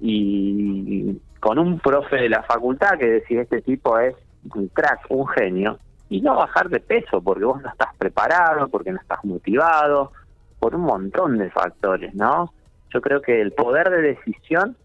y 0.00 1.18
con 1.40 1.58
un 1.58 1.78
profe 1.78 2.16
de 2.16 2.28
la 2.28 2.42
facultad 2.42 2.98
que 2.98 3.06
decís 3.06 3.38
este 3.38 3.62
tipo 3.62 3.98
es 3.98 4.14
un 4.54 4.68
crack, 4.68 5.06
un 5.08 5.26
genio, 5.28 5.78
y 6.08 6.20
no 6.20 6.34
bajar 6.36 6.68
de 6.68 6.80
peso 6.80 7.22
porque 7.22 7.44
vos 7.44 7.62
no 7.62 7.68
estás 7.70 7.94
preparado, 7.96 8.68
porque 8.68 8.92
no 8.92 9.00
estás 9.00 9.24
motivado, 9.24 10.12
por 10.58 10.74
un 10.74 10.82
montón 10.82 11.38
de 11.38 11.50
factores, 11.50 12.14
¿no? 12.14 12.52
Yo 12.92 13.00
creo 13.00 13.22
que 13.22 13.40
el 13.40 13.52
poder 13.52 13.90
de 13.90 14.02
decisión 14.02 14.76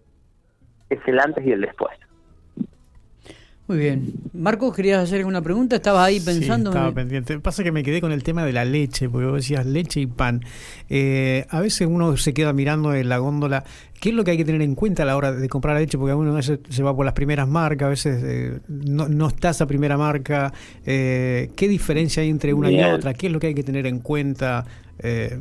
es 0.89 0.99
el 1.05 1.19
antes 1.19 1.45
y 1.45 1.51
el 1.51 1.61
después. 1.61 1.96
Muy 3.67 3.77
bien. 3.77 4.13
Marcos, 4.33 4.73
¿querías 4.73 5.03
hacer 5.03 5.17
alguna 5.17 5.41
pregunta? 5.41 5.75
¿Estabas 5.75 6.05
ahí 6.07 6.21
pensando? 6.21 6.71
Sí, 6.71 6.77
estaba 6.77 6.93
pendiente. 6.93 7.37
Pasa 7.39 7.63
que 7.65 7.73
me 7.73 7.83
quedé 7.83 7.99
con 7.99 8.13
el 8.13 8.23
tema 8.23 8.45
de 8.45 8.53
la 8.53 8.63
leche, 8.63 9.09
porque 9.09 9.25
vos 9.27 9.35
decías 9.35 9.65
leche 9.65 9.99
y 9.99 10.05
pan. 10.07 10.41
Eh, 10.89 11.45
a 11.49 11.59
veces 11.59 11.85
uno 11.89 12.15
se 12.15 12.33
queda 12.33 12.53
mirando 12.53 12.93
en 12.93 13.09
la 13.09 13.17
góndola. 13.17 13.65
¿Qué 13.99 14.09
es 14.09 14.15
lo 14.15 14.23
que 14.23 14.31
hay 14.31 14.37
que 14.37 14.45
tener 14.45 14.61
en 14.61 14.73
cuenta 14.75 15.03
a 15.03 15.05
la 15.05 15.17
hora 15.17 15.33
de 15.33 15.49
comprar 15.49 15.73
la 15.75 15.81
leche? 15.81 15.97
Porque 15.97 16.13
uno 16.13 16.31
a 16.31 16.35
veces 16.35 16.59
se 16.69 16.81
va 16.81 16.95
por 16.95 17.03
las 17.03 17.13
primeras 17.13 17.47
marcas, 17.47 17.87
a 17.87 17.89
veces 17.89 18.23
eh, 18.23 18.59
no, 18.69 19.09
no, 19.09 19.27
está 19.27 19.49
esa 19.49 19.65
primera 19.65 19.97
marca. 19.97 20.53
Eh, 20.85 21.49
¿Qué 21.57 21.67
diferencia 21.67 22.23
hay 22.23 22.29
entre 22.29 22.53
una 22.53 22.69
Bien. 22.69 22.87
y 22.87 22.91
otra? 22.91 23.13
¿Qué 23.15 23.27
es 23.27 23.33
lo 23.33 23.39
que 23.41 23.47
hay 23.47 23.53
que 23.53 23.63
tener 23.63 23.85
en 23.85 23.99
cuenta? 23.99 24.63
Eh, 24.99 25.39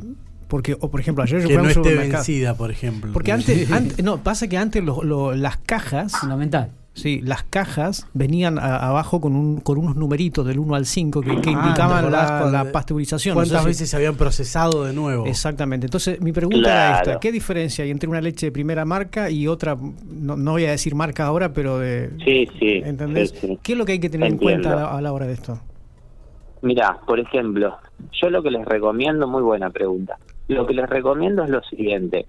porque, 0.49 0.75
o 0.79 0.89
por 0.91 0.99
ejemplo, 0.99 1.23
ayer 1.23 1.41
yo 1.41 1.47
Que 1.47 1.53
fui 1.53 1.55
a 1.55 1.57
no 1.59 1.63
un 1.63 1.69
esté 1.69 1.79
supermercado. 1.81 2.17
vencida, 2.23 2.57
por 2.57 2.71
ejemplo. 2.71 3.13
Porque 3.13 3.31
antes, 3.31 3.71
antes- 3.71 4.03
no, 4.03 4.21
pasa 4.23 4.47
que 4.49 4.57
antes 4.57 4.83
lo- 4.83 5.03
lo- 5.03 5.33
las 5.35 5.57
cajas, 5.57 6.11
Fundamental. 6.19 6.71
Sí, 6.97 7.21
las 7.21 7.43
cajas 7.43 8.07
venían 8.13 8.59
a- 8.59 8.75
abajo 8.89 9.21
con 9.21 9.35
un 9.35 9.59
con 9.61 9.77
unos 9.77 9.95
numeritos 9.95 10.45
del 10.45 10.59
1 10.59 10.75
al 10.75 10.85
5 10.85 11.21
que, 11.21 11.39
que 11.41 11.49
Ah, 11.51 11.63
indicaban 11.65 12.01
¿te 12.09 12.15
acordás 12.15 12.51
la, 12.51 12.71
pasteurización. 12.71 13.35
No 13.37 13.43
sé 13.45 13.49
¿Cuántas 13.51 13.61
si- 13.63 13.67
veces 13.69 13.89
se 13.89 13.95
habían 13.95 14.15
procesado 14.15 14.83
de 14.83 14.93
nuevo? 14.93 15.25
Exactamente. 15.25 15.85
Entonces, 15.87 16.19
mi 16.21 16.31
pregunta 16.31 16.59
era 16.69 16.97
esta: 16.97 17.19
¿qué 17.19 17.31
diferencia 17.31 17.83
hay 17.85 17.91
entre 17.91 18.09
una 18.09 18.19
leche 18.21 18.47
de 18.47 18.51
primera 18.51 18.83
marca 18.85 19.29
y 19.29 19.47
otra, 19.47 19.77
no, 20.05 20.35
no 20.35 20.51
voy 20.51 20.65
a 20.65 20.71
decir 20.71 20.95
marca 20.95 21.25
ahora, 21.25 21.53
pero 21.53 21.77
de. 21.79 22.09
Sí, 22.25 22.47
sí. 22.59 22.81
¿Entendés? 22.83 23.29
sí, 23.29 23.37
sí. 23.47 23.59
¿Qué 23.63 23.71
es 23.73 23.77
lo 23.77 23.85
que 23.85 23.93
hay 23.93 23.99
que 23.99 24.09
tener 24.09 24.29
en 24.31 24.37
cuenta 24.37 24.73
a 24.73 24.75
la, 24.75 24.97
a 24.97 25.01
la 25.01 25.13
hora 25.13 25.25
de 25.27 25.33
esto? 25.33 25.59
Mira, 26.61 26.97
por 27.05 27.19
ejemplo, 27.19 27.77
yo 28.21 28.29
lo 28.29 28.41
que 28.41 28.49
les 28.51 28.65
recomiendo, 28.65 29.27
muy 29.27 29.43
buena 29.43 29.69
pregunta. 29.69 30.17
Lo 30.47 30.65
que 30.65 30.73
les 30.73 30.89
recomiendo 30.89 31.43
es 31.43 31.49
lo 31.49 31.61
siguiente. 31.63 32.25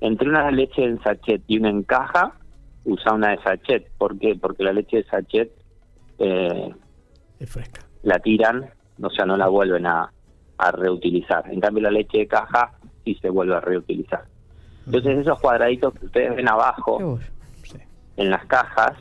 Entre 0.00 0.28
una 0.28 0.50
leche 0.50 0.82
en 0.82 1.00
sachet 1.02 1.42
y 1.46 1.58
una 1.58 1.68
en 1.70 1.82
caja, 1.84 2.32
usa 2.84 3.12
una 3.14 3.30
de 3.30 3.42
sachet. 3.42 3.90
¿Por 3.98 4.18
qué? 4.18 4.34
Porque 4.40 4.62
la 4.64 4.72
leche 4.72 4.98
de 4.98 5.04
sachet 5.04 5.50
eh, 6.18 6.74
Es 7.38 7.50
fresca. 7.50 7.82
la 8.02 8.18
tiran, 8.18 8.70
o 9.02 9.10
sea, 9.10 9.24
no 9.26 9.36
la 9.36 9.48
vuelven 9.48 9.86
a, 9.86 10.12
a 10.58 10.70
reutilizar. 10.72 11.44
En 11.50 11.60
cambio, 11.60 11.82
la 11.84 11.90
leche 11.90 12.18
de 12.18 12.26
caja 12.26 12.72
sí 13.04 13.14
se 13.20 13.30
vuelve 13.30 13.54
a 13.56 13.60
reutilizar. 13.60 14.24
Entonces, 14.86 15.18
esos 15.18 15.40
cuadraditos 15.40 15.94
que 15.94 16.06
ustedes 16.06 16.36
ven 16.36 16.46
¿Qué 16.46 16.50
abajo? 16.50 17.18
Sí. 17.62 17.78
en 18.16 18.30
las 18.30 18.44
cajas, 18.46 18.92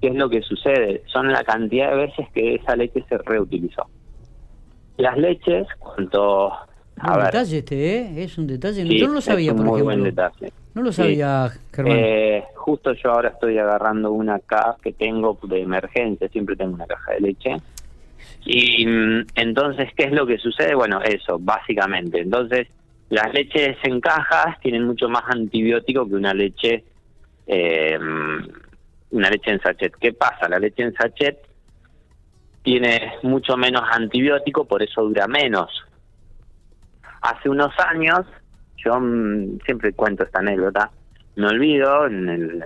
¿qué 0.00 0.08
es 0.08 0.14
lo 0.14 0.28
que 0.30 0.42
sucede? 0.42 1.02
Son 1.06 1.32
la 1.32 1.42
cantidad 1.44 1.90
de 1.90 1.96
veces 1.96 2.28
que 2.32 2.54
esa 2.56 2.76
leche 2.76 3.04
se 3.08 3.18
reutilizó. 3.18 3.86
Las 4.98 5.16
leches, 5.18 5.66
cuanto... 5.78 6.52
A 7.02 7.12
un 7.12 7.16
ver, 7.18 7.26
detalle 7.26 7.58
este, 7.58 7.98
¿eh? 7.98 8.24
Es 8.24 8.38
un 8.38 8.46
detalle. 8.46 8.82
sí, 8.86 8.98
Yo 8.98 9.08
no 9.08 9.14
lo 9.14 9.20
sabía, 9.20 9.46
es 9.52 9.52
un 9.52 9.56
por 9.58 9.66
muy 9.66 9.80
ejemplo. 9.80 9.96
buen 9.96 10.04
detalle. 10.14 10.52
No 10.74 10.82
lo 10.82 10.92
Sí. 10.92 11.02
sabía, 11.02 11.50
Germán. 11.72 11.96
Eh, 11.98 12.44
justo 12.54 12.92
yo 12.94 13.10
ahora 13.12 13.30
estoy 13.30 13.58
agarrando 13.58 14.10
una 14.12 14.38
caja 14.38 14.76
que 14.82 14.92
tengo 14.92 15.38
de 15.42 15.60
emergencia, 15.62 16.28
siempre 16.28 16.56
tengo 16.56 16.74
una 16.74 16.86
caja 16.86 17.12
de 17.12 17.20
leche. 17.20 17.56
Y 18.44 18.86
mm, 18.86 19.26
entonces, 19.34 19.90
¿qué 19.96 20.04
es 20.04 20.12
lo 20.12 20.26
que 20.26 20.38
sucede? 20.38 20.74
Bueno, 20.74 21.00
eso, 21.02 21.38
básicamente. 21.38 22.20
Entonces, 22.20 22.68
las 23.10 23.32
leches 23.34 23.76
en 23.82 24.00
cajas 24.00 24.58
tienen 24.60 24.84
mucho 24.84 25.08
más 25.08 25.24
antibiótico 25.28 26.08
que 26.08 26.14
una 26.14 26.32
leche, 26.32 26.84
eh, 27.46 27.98
mm, 27.98 29.16
una 29.16 29.28
leche 29.30 29.50
en 29.50 29.60
sachet. 29.60 29.94
¿Qué 30.00 30.12
pasa? 30.12 30.48
La 30.48 30.58
leche 30.58 30.82
en 30.82 30.94
sachet 30.94 31.38
tiene 32.62 33.14
mucho 33.22 33.56
menos 33.56 33.82
antibiótico, 33.90 34.64
por 34.64 34.82
eso 34.82 35.02
dura 35.02 35.26
menos. 35.26 35.68
Hace 37.22 37.48
unos 37.48 37.72
años, 37.78 38.26
yo 38.76 38.98
mm, 39.00 39.60
siempre 39.64 39.92
cuento 39.92 40.24
esta 40.24 40.40
anécdota, 40.40 40.90
me 41.36 41.46
olvido 41.46 42.06
en 42.06 42.28
el, 42.28 42.64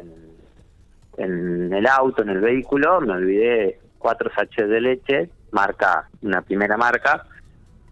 en 1.19 1.73
el 1.73 1.87
auto, 1.87 2.23
en 2.23 2.31
el 2.31 2.41
vehículo, 2.41 3.01
me 3.01 3.13
olvidé 3.13 3.79
cuatro 3.99 4.31
sachets 4.35 4.69
de 4.69 4.81
leche, 4.81 5.31
marca, 5.53 6.09
una 6.23 6.43
primera 6.43 6.77
marca, 6.77 7.27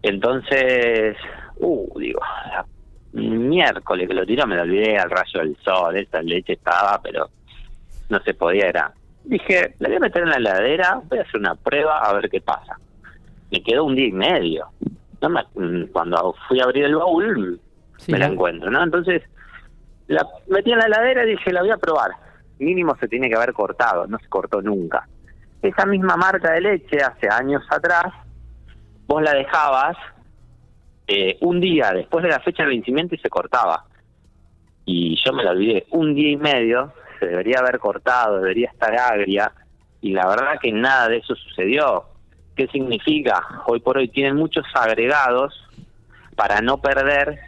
entonces, 0.03 1.17
uh, 1.57 1.99
digo, 1.99 2.21
miércoles 3.13 4.07
que 4.07 4.15
lo 4.15 4.27
tiró 4.27 4.47
me 4.47 4.57
lo 4.57 4.63
olvidé 4.63 4.99
al 4.99 5.11
rayo 5.11 5.41
del 5.41 5.57
sol, 5.65 5.97
esa 5.97 6.21
leche 6.21 6.55
estaba, 6.55 7.01
pero 7.03 7.31
no 8.11 8.21
se 8.21 8.35
podía, 8.35 8.69
era. 8.69 8.93
Dije, 9.25 9.75
la 9.79 9.89
voy 9.89 9.97
a 9.97 10.01
meter 10.01 10.25
en 10.25 10.31
la 10.31 10.37
heladera, 10.37 11.01
voy 11.09 11.19
a 11.19 11.23
hacer 11.23 11.41
una 11.41 11.55
prueba 11.55 11.99
a 11.99 12.13
ver 12.13 12.29
qué 12.29 12.41
pasa. 12.43 12.79
Me 13.51 13.63
quedó 13.63 13.85
un 13.85 13.95
día 13.95 14.09
y 14.09 14.13
medio. 14.13 14.67
No 15.25 15.31
me- 15.31 15.87
cuando 15.89 16.35
fui 16.49 16.61
a 16.61 16.65
abrir 16.65 16.85
el 16.85 16.97
baúl, 16.97 17.59
Sí, 17.99 18.13
me 18.13 18.19
la 18.19 18.27
la- 18.27 18.33
encuentro, 18.35 18.71
¿no? 18.71 18.83
Entonces, 18.83 19.23
la 20.07 20.27
metí 20.49 20.71
en 20.73 20.79
la 20.79 20.87
heladera 20.87 21.25
y 21.25 21.31
dije, 21.31 21.51
la 21.53 21.63
voy 21.63 21.71
a 21.71 21.79
probar. 21.79 22.11
Mínimo 22.59 22.95
se 23.01 23.09
tiene 23.09 23.29
que 23.31 23.37
haber 23.37 23.53
cortado, 23.55 24.07
no 24.07 24.19
se 24.19 24.29
cortó 24.29 24.61
nunca. 24.61 25.09
Esa 25.63 25.87
misma 25.87 26.17
marca 26.17 26.53
de 26.53 26.61
leche, 26.61 26.99
hace 27.03 27.27
años 27.29 27.63
atrás, 27.71 28.13
vos 29.07 29.23
la 29.23 29.33
dejabas 29.33 29.97
eh, 31.07 31.39
un 31.41 31.61
día 31.61 31.93
después 31.93 32.23
de 32.23 32.31
la 32.31 32.41
fecha 32.41 32.63
de 32.65 32.71
vencimiento 32.71 33.15
y 33.15 33.19
se 33.19 33.29
cortaba. 33.31 33.85
Y 34.85 35.17
yo 35.25 35.33
me 35.33 35.43
la 35.43 35.53
olvidé 35.53 35.87
un 35.91 36.15
día 36.15 36.33
y 36.33 36.37
medio, 36.37 36.93
se 37.19 37.27
debería 37.27 37.61
haber 37.61 37.79
cortado, 37.79 38.41
debería 38.41 38.69
estar 38.71 38.95
agria, 38.99 39.53
y 40.03 40.13
la 40.13 40.27
verdad 40.27 40.59
que 40.61 40.71
nada 40.73 41.09
de 41.09 41.19
eso 41.19 41.35
sucedió. 41.35 42.05
¿Qué 42.57 42.69
significa? 42.69 43.63
Hoy 43.67 43.81
por 43.81 43.99
hoy 43.99 44.09
tienen 44.09 44.37
muchos 44.37 44.65
agregados 44.75 45.55
para 46.37 46.61
no 46.61 46.79
perder 46.79 47.39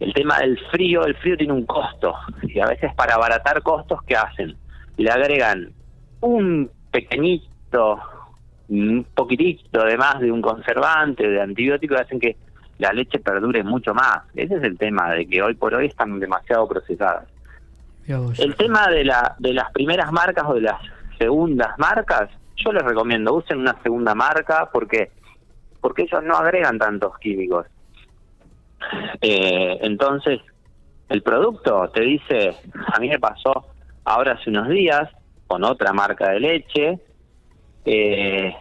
el 0.00 0.12
tema 0.12 0.38
del 0.38 0.58
frío, 0.70 1.04
el 1.04 1.16
frío 1.16 1.36
tiene 1.36 1.52
un 1.52 1.66
costo 1.66 2.14
y 2.42 2.60
a 2.60 2.66
veces 2.66 2.94
para 2.94 3.14
abaratar 3.14 3.62
costos, 3.62 4.00
¿qué 4.04 4.16
hacen? 4.16 4.56
Le 4.96 5.10
agregan 5.10 5.72
un 6.20 6.70
pequeñito, 6.90 8.00
un 8.68 9.04
poquitito 9.14 9.84
de 9.84 9.96
más 9.96 10.20
de 10.20 10.30
un 10.30 10.40
conservante, 10.40 11.28
de 11.28 11.40
antibiótico, 11.40 11.94
y 11.94 11.98
hacen 11.98 12.20
que 12.20 12.36
la 12.78 12.92
leche 12.92 13.18
perdure 13.18 13.64
mucho 13.64 13.92
más. 13.92 14.22
Ese 14.34 14.56
es 14.56 14.62
el 14.62 14.78
tema 14.78 15.10
de 15.12 15.26
que 15.26 15.42
hoy 15.42 15.54
por 15.54 15.74
hoy 15.74 15.86
están 15.86 16.18
demasiado 16.20 16.68
procesadas. 16.68 17.26
El 18.38 18.54
tema 18.56 18.88
de, 18.88 19.04
la, 19.04 19.34
de 19.38 19.52
las 19.52 19.70
primeras 19.72 20.10
marcas 20.12 20.44
o 20.46 20.54
de 20.54 20.62
las 20.62 20.80
segundas 21.18 21.78
marcas, 21.78 22.30
yo 22.64 22.72
les 22.72 22.82
recomiendo, 22.82 23.34
usen 23.34 23.58
una 23.58 23.80
segunda 23.82 24.14
marca 24.14 24.68
porque 24.72 25.12
porque 25.80 26.02
ellos 26.02 26.22
no 26.24 26.34
agregan 26.36 26.78
tantos 26.78 27.16
químicos. 27.18 27.66
Eh, 29.20 29.78
entonces, 29.82 30.40
el 31.08 31.22
producto 31.22 31.88
te 31.90 32.00
dice, 32.00 32.56
a 32.92 32.98
mí 32.98 33.08
me 33.08 33.18
pasó 33.20 33.66
ahora 34.04 34.32
hace 34.32 34.50
unos 34.50 34.68
días 34.68 35.08
con 35.46 35.64
otra 35.64 35.92
marca 35.92 36.30
de 36.30 36.40
leche, 36.40 37.00
eh, 37.84 38.56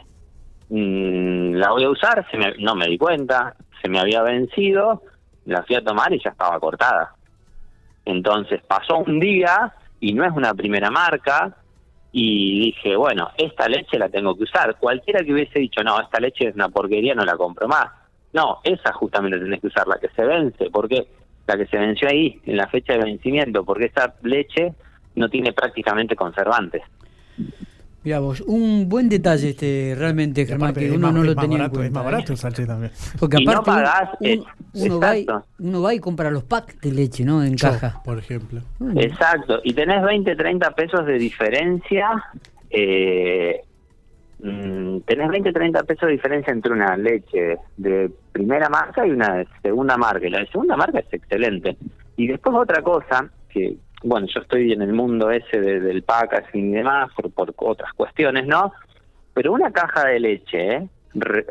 mm, 0.70 1.54
la 1.56 1.72
voy 1.72 1.84
a 1.86 1.90
usar, 1.90 2.26
se 2.30 2.38
me- 2.38 2.56
no 2.60 2.76
me 2.76 2.88
di 2.88 2.98
cuenta, 2.98 3.56
se 3.82 3.90
me 3.90 4.00
había 4.00 4.22
vencido, 4.22 5.02
la 5.46 5.64
fui 5.64 5.76
a 5.76 5.84
tomar 5.84 6.14
y 6.14 6.22
ya 6.24 6.30
estaba 6.32 6.60
cortada. 6.60 7.14
Entonces 8.06 8.62
pasó 8.68 8.98
un 9.00 9.20
día 9.20 9.74
y 10.00 10.14
no 10.14 10.24
es 10.24 10.32
una 10.34 10.54
primera 10.54 10.90
marca 10.92 11.58
y 12.20 12.60
dije, 12.60 12.96
bueno, 12.96 13.30
esta 13.38 13.70
leche 13.70 14.00
la 14.00 14.10
tengo 14.10 14.36
que 14.36 14.46
usar. 14.46 14.76
Cualquiera 14.80 15.24
que 15.24 15.34
hubiese 15.34 15.60
dicho, 15.60 15.84
no, 15.84 16.02
esta 16.02 16.20
leche 16.20 16.48
es 16.48 16.56
una 16.56 16.68
porquería, 16.68 17.14
no 17.14 17.24
la 17.24 17.38
compro 17.38 17.68
más. 17.68 17.92
No, 18.34 18.58
esa 18.64 18.92
justamente 18.92 19.38
tenés 19.38 19.62
que 19.62 19.68
usar, 19.68 19.88
la 19.88 20.00
que 20.00 20.10
se 20.10 20.26
vence. 20.26 20.72
¿Por 20.72 20.90
qué? 20.90 21.06
La 21.46 21.56
que 21.56 21.68
se 21.68 21.78
venció 21.78 22.10
ahí, 22.10 22.42
en 22.48 22.58
la 22.58 22.66
fecha 22.70 22.94
de 22.94 23.04
vencimiento, 23.04 23.64
porque 23.64 23.86
esa 23.86 24.16
leche 24.24 24.74
no 25.14 25.30
tiene 25.30 25.54
prácticamente 25.54 26.16
conservantes. 26.16 26.82
Vos, 28.20 28.42
un 28.42 28.88
buen 28.88 29.10
detalle 29.10 29.50
este 29.50 29.96
realmente, 29.98 30.46
Germán, 30.46 30.74
que 30.74 30.90
uno 30.90 31.08
más- 31.08 31.14
no 31.14 31.24
lo 31.24 31.36
más 31.36 31.44
tenía 31.44 31.66
en 31.66 31.70
cuenta. 31.70 31.86
Es 31.86 31.92
más 31.92 32.02
¿eh? 32.02 32.06
barato 32.06 32.34
el 32.34 32.68
también. 32.68 32.92
Porque 33.20 33.38
no 33.44 33.52
aparte 33.52 33.66
pagás, 33.72 34.10
eh, 34.22 34.42
uno 34.74 35.00
va 35.00 35.18
y, 35.18 35.28
uno 35.60 35.82
va 35.82 35.94
y 35.94 36.00
compra 36.00 36.32
los 36.32 36.44
packs 36.44 36.80
de 36.82 36.92
leche, 36.92 37.26
¿no? 37.26 37.44
En 37.44 37.56
Yo, 37.58 37.70
caja. 37.70 38.02
por 38.04 38.18
ejemplo. 38.18 38.62
Mm. 38.80 38.98
Exacto, 38.98 39.60
y 39.64 39.74
tenés 39.74 40.02
20, 40.04 40.36
30 40.36 40.72
pesos 40.72 41.06
de 41.06 41.18
diferencia. 41.18 42.10
Eh, 42.70 43.62
mm, 44.40 45.00
tenés 45.00 45.30
20, 45.30 45.52
30 45.52 45.84
pesos 45.84 46.08
de 46.08 46.14
diferencia 46.14 46.54
entre 46.54 46.72
una 46.72 46.96
leche 46.98 47.58
de 47.78 48.10
primera 48.32 48.70
marca 48.70 49.06
y 49.06 49.12
una 49.12 49.36
de 49.36 49.48
segunda 49.62 49.98
marca. 49.98 50.26
Y 50.26 50.30
la 50.30 50.40
de 50.40 50.48
segunda 50.48 50.76
marca 50.78 51.00
es 51.00 51.14
excelente. 51.14 51.78
Y 52.16 52.28
después 52.28 52.56
otra 52.56 52.82
cosa, 52.82 53.30
que 53.50 53.78
bueno, 54.04 54.28
yo 54.34 54.42
estoy 54.42 54.72
en 54.74 54.82
el 54.82 54.94
mundo 54.94 55.32
ese 55.32 55.60
de- 55.60 55.80
del 55.80 56.04
packaging 56.04 56.72
y 56.72 56.78
demás 56.78 57.12
por, 57.16 57.32
por 57.32 57.54
otras 57.58 57.92
cuestiones, 57.94 58.46
¿no? 58.46 58.74
Pero 59.34 59.54
una 59.54 59.72
caja 59.72 60.08
de 60.08 60.20
leche, 60.20 60.74
¿eh? 60.76 60.90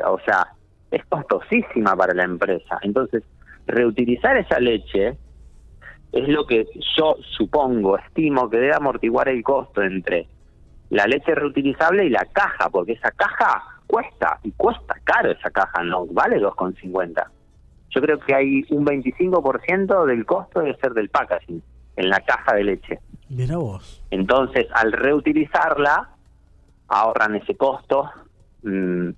O 0.05 0.19
sea, 0.25 0.47
es 0.91 1.03
costosísima 1.05 1.95
para 1.95 2.13
la 2.13 2.23
empresa. 2.23 2.79
Entonces, 2.81 3.23
reutilizar 3.65 4.37
esa 4.37 4.59
leche 4.59 5.17
es 6.13 6.27
lo 6.29 6.45
que 6.47 6.65
yo 6.97 7.17
supongo, 7.37 7.97
estimo 7.97 8.49
que 8.49 8.57
debe 8.57 8.73
amortiguar 8.75 9.27
el 9.29 9.43
costo 9.43 9.81
entre 9.83 10.27
la 10.89 11.05
leche 11.05 11.35
reutilizable 11.35 12.05
y 12.05 12.09
la 12.09 12.25
caja, 12.31 12.69
porque 12.69 12.93
esa 12.93 13.11
caja 13.11 13.61
cuesta, 13.87 14.39
y 14.43 14.51
cuesta 14.53 14.95
caro 15.03 15.31
esa 15.31 15.49
caja, 15.49 15.83
no 15.83 16.05
vale 16.07 16.39
2,50. 16.39 17.25
Yo 17.89 18.01
creo 18.01 18.19
que 18.19 18.33
hay 18.35 18.65
un 18.69 18.85
25% 18.85 20.05
del 20.05 20.25
costo 20.25 20.61
debe 20.61 20.77
ser 20.77 20.93
del 20.93 21.09
packaging, 21.09 21.61
en 21.97 22.09
la 22.09 22.19
caja 22.21 22.55
de 22.55 22.63
leche. 22.63 22.99
Mira 23.29 23.57
vos. 23.57 24.01
Entonces, 24.11 24.67
al 24.73 24.91
reutilizarla, 24.93 26.09
ahorran 26.87 27.35
ese 27.35 27.55
costo 27.57 28.09
mm, 28.63 29.09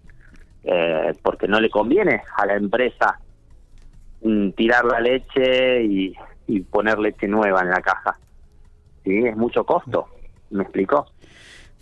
eh, 0.64 1.14
porque 1.22 1.48
no 1.48 1.60
le 1.60 1.70
conviene 1.70 2.22
a 2.36 2.46
la 2.48 2.56
empresa 2.56 3.20
mm, 4.24 4.50
tirar 4.52 4.86
la 4.86 5.00
leche 5.00 5.84
y, 5.84 6.14
y 6.48 6.62
poner 6.62 6.98
leche 7.00 7.28
nueva 7.28 7.62
en 7.62 7.70
la 7.70 7.82
caja. 7.82 8.18
Sí, 9.04 9.26
es 9.26 9.38
mucho 9.38 9.64
costo. 9.66 10.08
¿Me 10.50 10.64
explicó? 10.64 11.06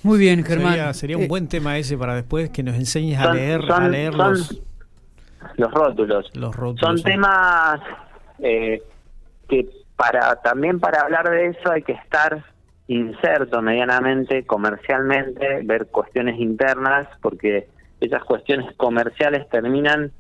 Muy 0.04 0.20
bien, 0.20 0.44
Germán. 0.44 0.74
Sería, 0.74 0.94
sería 0.94 1.18
un 1.18 1.24
Eh, 1.24 1.27
buen 1.27 1.48
tema 1.48 1.77
ese 1.77 1.98
para 1.98 2.13
después 2.16 2.50
que 2.50 2.62
nos 2.63 2.75
enseñes 2.75 3.20
a 3.20 3.24
Son- 3.24 3.36
leer, 3.38 3.62
son- 3.66 3.84
a 3.84 3.88
leer 3.89 4.13
son 4.13 4.30
los, 4.32 4.62
los 5.56 5.72
rótulos. 5.72 6.30
los 6.36 6.56
rótulos. 6.56 6.80
Son 6.82 6.98
sí. 6.98 7.04
temas 7.06 7.80
eh, 8.39 8.84
que 9.50 9.68
para 9.98 10.36
también 10.38 10.80
para 10.80 11.01
hablar 11.01 11.30
de 11.30 11.48
eso 11.48 11.72
hay 11.72 11.82
que 11.82 11.94
estar 11.94 12.44
inserto 12.88 13.62
medianamente 13.62 14.46
comercialmente, 14.46 15.62
ver 15.63 15.88
cuestiones 15.88 16.39
internas, 16.39 17.08
porque 17.22 17.68
esas 18.00 18.24
cuestiones 18.24 18.74
comerciales 18.77 19.50
terminan 19.50 20.12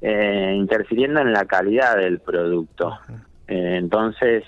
eh, 0.00 0.54
interfiriendo 0.56 1.20
en 1.20 1.32
la 1.32 1.44
calidad 1.44 1.96
del 1.96 2.20
producto. 2.20 2.98
Eh, 3.46 3.76
entonces, 3.76 4.44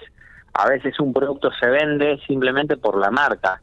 a 0.54 0.68
veces 0.68 0.98
un 0.98 1.12
producto 1.12 1.50
se 1.52 1.66
vende 1.68 2.18
simplemente 2.26 2.76
por 2.76 2.98
la 2.98 3.10
marca, 3.10 3.60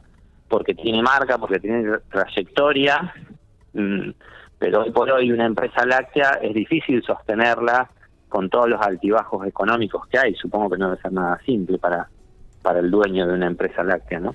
porque 0.48 0.74
tiene 0.74 1.02
marca, 1.02 1.36
porque 1.36 1.58
tiene 1.60 1.82
tra- 1.82 2.00
trayectoria, 2.10 3.12
mm, 3.74 4.10
pero 4.58 4.82
hoy 4.82 4.90
por 4.90 5.10
hoy 5.10 5.30
una 5.32 5.44
empresa 5.46 5.84
láctea 5.84 6.38
es 6.42 6.54
difícil 6.54 7.02
sostenerla 7.02 7.90
con 8.28 8.48
todos 8.50 8.68
los 8.68 8.80
altibajos 8.80 9.46
económicos 9.46 10.06
que 10.08 10.18
hay. 10.18 10.34
Supongo 10.34 10.70
que 10.70 10.78
no 10.78 10.90
debe 10.90 11.00
ser 11.02 11.12
nada 11.12 11.38
simple 11.46 11.78
para, 11.78 12.08
para 12.62 12.80
el 12.80 12.90
dueño 12.90 13.26
de 13.26 13.34
una 13.34 13.46
empresa 13.46 13.82
láctea, 13.82 14.20
¿no? 14.20 14.34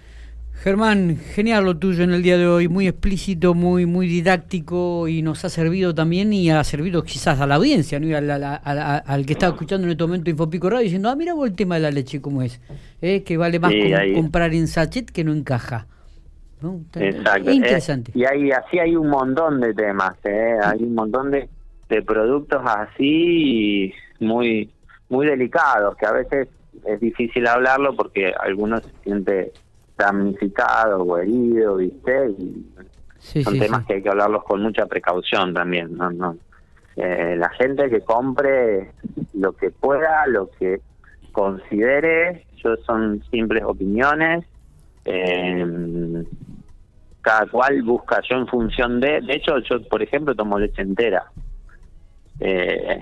Germán, 0.55 1.17
genial 1.17 1.65
lo 1.65 1.75
tuyo 1.77 2.03
en 2.03 2.12
el 2.13 2.21
día 2.21 2.38
de 2.38 2.45
hoy, 2.47 2.67
muy 2.69 2.88
explícito, 2.88 3.53
muy 3.55 3.88
muy 3.88 4.07
didáctico 4.07 5.07
y 5.07 5.21
nos 5.23 5.43
ha 5.45 5.50
servido 5.50 5.95
también 5.95 6.31
y 6.31 6.51
ha 6.51 6.63
servido 6.63 7.03
quizás 7.03 7.41
a 7.41 7.47
la 7.47 7.55
audiencia, 7.55 8.00
¿no? 8.00 8.05
Y 8.07 8.13
a 8.13 8.21
la- 8.21 8.38
la- 8.38 8.55
a 8.55 8.73
la- 8.75 8.97
al 8.97 9.25
que 9.25 9.33
está 9.33 9.47
escuchando 9.47 9.85
en 9.88 9.91
este 9.91 10.03
momento 10.03 10.29
Infopico 10.29 10.69
Radio 10.69 10.83
diciendo, 10.83 11.09
ah, 11.09 11.15
mira 11.15 11.33
vos 11.33 11.50
el 11.50 11.55
tema 11.55 11.75
de 11.75 11.81
la 11.81 11.91
leche 11.91 12.21
cómo 12.21 12.43
es, 12.43 12.62
¿eh? 13.01 13.23
que 13.23 13.35
vale 13.35 13.59
más 13.59 13.71
Sí, 13.71 13.81
com- 13.81 14.00
ahí. 14.00 14.13
comprar 14.13 14.53
en 14.53 14.67
sachet 14.67 15.09
que 15.09 15.23
no 15.23 15.33
en 15.33 15.43
caja. 15.43 15.88
¿no? 16.62 16.79
Exacto. 16.95 17.50
Es 17.50 17.55
interesante. 17.57 18.12
Eh, 18.12 18.19
y 18.19 18.23
hay, 18.25 18.51
así 18.51 18.79
hay 18.79 18.95
un 18.95 19.09
montón 19.09 19.59
de 19.59 19.73
temas, 19.73 20.13
¿eh? 20.23 20.55
hay 20.63 20.83
un 20.83 20.95
montón 20.95 21.29
de, 21.31 21.50
de 21.90 22.02
productos 22.02 22.62
así 22.66 23.94
muy 24.20 24.70
muy 25.10 25.25
delicados 25.28 25.96
que 25.98 26.06
a 26.06 26.12
veces 26.13 26.48
es 26.86 27.00
difícil 27.00 27.46
hablarlo 27.48 27.96
porque 27.96 28.34
algunos 28.40 28.82
se 28.84 28.92
siente 29.04 29.52
damnificado 29.98 31.04
o 31.04 31.18
herido, 31.18 31.78
¿viste? 31.78 32.30
Y 32.40 32.66
Sí, 33.20 33.42
son 33.44 33.54
sí, 33.54 33.60
temas 33.62 33.82
sí. 33.82 33.88
que 33.88 33.94
hay 33.94 34.04
que 34.04 34.10
hablarlos 34.10 34.44
con 34.44 34.62
mucha 34.62 34.86
precaución 34.86 35.54
también. 35.54 35.96
No, 35.96 36.10
no. 36.12 36.36
Eh, 36.98 37.36
la 37.38 37.48
gente 37.52 37.90
que 37.90 38.02
compre 38.02 38.92
lo 39.34 39.54
que 39.54 39.70
pueda, 39.72 40.28
lo 40.28 40.50
que 40.60 40.82
considere, 41.32 42.46
yo 42.58 42.75
son 42.86 43.24
simples 43.32 43.63
opiniones. 43.63 44.46
eh, 45.06 46.24
cada 47.22 47.46
cual 47.48 47.82
busca 47.84 48.20
yo 48.30 48.36
en 48.36 48.48
función 48.48 49.00
de. 49.00 49.22
De 49.22 49.36
hecho, 49.36 49.58
yo, 49.60 49.82
por 49.88 50.02
ejemplo, 50.04 50.36
tomo 50.36 50.60
leche 50.60 50.82
entera. 50.82 51.24
Eh, 52.40 53.00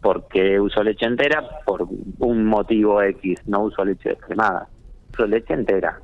porque 0.00 0.58
uso 0.58 0.82
leche 0.82 1.04
entera 1.06 1.44
por 1.66 1.86
un 2.18 2.44
motivo 2.46 3.02
X, 3.02 3.40
no 3.46 3.64
uso 3.64 3.84
leche 3.84 4.10
descremada. 4.10 4.66
Uso 5.12 5.26
leche 5.26 5.52
entera. 5.54 5.98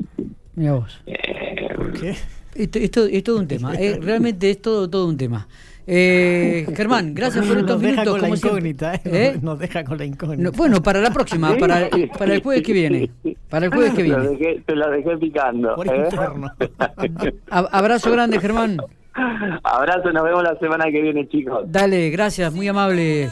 Mira 0.54 0.72
vos. 0.74 1.00
Eh. 1.06 2.14
Esto, 2.54 2.78
esto 2.78 3.04
es 3.06 3.22
todo 3.22 3.38
un 3.38 3.46
tema, 3.46 3.74
eh, 3.74 3.98
realmente 4.00 4.50
es 4.50 4.62
todo, 4.62 4.88
todo 4.88 5.06
un 5.08 5.16
tema. 5.18 5.46
Eh, 5.86 6.66
Germán, 6.74 7.14
gracias 7.14 7.46
por 7.46 7.58
estos 7.58 7.72
Nos 7.72 7.82
deja 7.82 8.00
minutos. 8.02 8.20
con 8.20 8.30
la 8.30 8.36
incógnita, 8.36 8.94
¿eh? 8.94 9.00
¿Eh? 9.04 9.38
Nos 9.42 9.58
deja 9.58 9.84
con 9.84 9.98
la 9.98 10.04
incógnita. 10.06 10.42
No, 10.42 10.52
bueno, 10.52 10.82
para 10.82 11.00
la 11.00 11.10
próxima, 11.10 11.54
para, 11.58 11.88
para 12.18 12.34
el 12.34 12.42
jueves 12.42 12.62
que 12.64 12.72
viene. 12.72 13.10
Para 13.50 13.66
el 13.66 13.72
jueves 13.72 13.92
que 13.94 14.02
viene. 14.04 14.24
dejé- 14.30 14.62
te 14.64 14.74
lo 14.74 14.90
dejé 14.90 15.16
picando. 15.18 15.74
Por 15.76 15.86
¿eh? 15.94 16.04
interno. 16.10 16.50
Abrazo 17.50 18.10
grande, 18.10 18.40
Germán. 18.40 18.78
Abrazo, 19.62 20.12
nos 20.12 20.22
vemos 20.24 20.42
la 20.42 20.58
semana 20.58 20.84
que 20.86 21.00
viene, 21.00 21.28
chicos. 21.28 21.64
Dale, 21.66 22.10
gracias, 22.10 22.52
muy 22.52 22.68
amable. 22.68 23.30